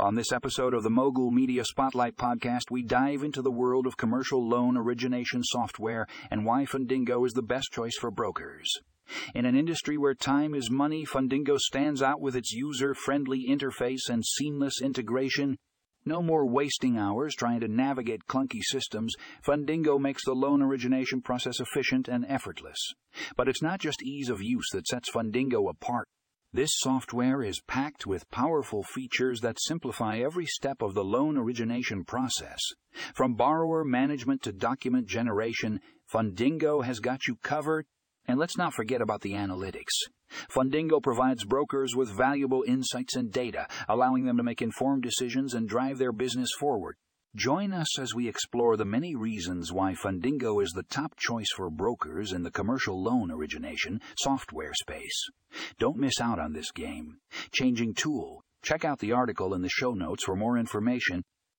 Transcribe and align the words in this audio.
On 0.00 0.14
this 0.14 0.30
episode 0.30 0.74
of 0.74 0.84
the 0.84 0.90
Mogul 0.90 1.32
Media 1.32 1.64
Spotlight 1.64 2.14
podcast, 2.14 2.70
we 2.70 2.84
dive 2.84 3.24
into 3.24 3.42
the 3.42 3.50
world 3.50 3.84
of 3.84 3.96
commercial 3.96 4.48
loan 4.48 4.76
origination 4.76 5.42
software 5.42 6.06
and 6.30 6.46
why 6.46 6.66
Fundingo 6.66 7.26
is 7.26 7.32
the 7.32 7.42
best 7.42 7.72
choice 7.72 7.96
for 7.98 8.12
brokers. 8.12 8.70
In 9.34 9.44
an 9.44 9.56
industry 9.56 9.98
where 9.98 10.14
time 10.14 10.54
is 10.54 10.70
money, 10.70 11.04
Fundingo 11.04 11.58
stands 11.58 12.00
out 12.00 12.20
with 12.20 12.36
its 12.36 12.52
user 12.52 12.94
friendly 12.94 13.44
interface 13.48 14.08
and 14.08 14.24
seamless 14.24 14.80
integration. 14.80 15.56
No 16.04 16.22
more 16.22 16.46
wasting 16.46 16.96
hours 16.96 17.34
trying 17.34 17.58
to 17.58 17.66
navigate 17.66 18.28
clunky 18.28 18.62
systems. 18.62 19.16
Fundingo 19.44 19.98
makes 19.98 20.24
the 20.24 20.32
loan 20.32 20.62
origination 20.62 21.22
process 21.22 21.58
efficient 21.58 22.06
and 22.06 22.24
effortless. 22.28 22.78
But 23.36 23.48
it's 23.48 23.62
not 23.62 23.80
just 23.80 24.04
ease 24.04 24.28
of 24.28 24.40
use 24.40 24.68
that 24.74 24.86
sets 24.86 25.10
Fundingo 25.10 25.68
apart. 25.68 26.06
This 26.50 26.70
software 26.76 27.42
is 27.42 27.60
packed 27.60 28.06
with 28.06 28.30
powerful 28.30 28.82
features 28.82 29.42
that 29.42 29.60
simplify 29.60 30.18
every 30.18 30.46
step 30.46 30.80
of 30.80 30.94
the 30.94 31.04
loan 31.04 31.36
origination 31.36 32.04
process. 32.04 32.58
From 33.14 33.34
borrower 33.34 33.84
management 33.84 34.42
to 34.44 34.52
document 34.52 35.06
generation, 35.06 35.80
Fundingo 36.10 36.82
has 36.82 37.00
got 37.00 37.26
you 37.26 37.36
covered. 37.42 37.84
And 38.26 38.38
let's 38.38 38.56
not 38.56 38.72
forget 38.72 39.02
about 39.02 39.20
the 39.20 39.32
analytics. 39.32 39.92
Fundingo 40.50 41.02
provides 41.02 41.44
brokers 41.44 41.94
with 41.94 42.16
valuable 42.16 42.64
insights 42.66 43.14
and 43.14 43.30
data, 43.30 43.66
allowing 43.86 44.24
them 44.24 44.38
to 44.38 44.42
make 44.42 44.62
informed 44.62 45.02
decisions 45.02 45.52
and 45.52 45.68
drive 45.68 45.98
their 45.98 46.12
business 46.12 46.50
forward. 46.58 46.96
Join 47.38 47.72
us 47.72 48.00
as 48.00 48.16
we 48.16 48.26
explore 48.26 48.76
the 48.76 48.84
many 48.84 49.14
reasons 49.14 49.72
why 49.72 49.94
Fundingo 49.94 50.60
is 50.60 50.72
the 50.72 50.82
top 50.82 51.14
choice 51.16 51.52
for 51.54 51.70
brokers 51.70 52.32
in 52.32 52.42
the 52.42 52.50
commercial 52.50 53.00
loan 53.00 53.30
origination 53.30 54.00
software 54.18 54.72
space. 54.74 55.28
Don't 55.78 55.98
miss 55.98 56.20
out 56.20 56.40
on 56.40 56.52
this 56.52 56.72
game. 56.72 57.18
Changing 57.52 57.94
tool. 57.94 58.42
Check 58.62 58.84
out 58.84 58.98
the 58.98 59.12
article 59.12 59.54
in 59.54 59.62
the 59.62 59.68
show 59.68 59.94
notes 59.94 60.24
for 60.24 60.34
more 60.34 60.58
information 60.58 61.22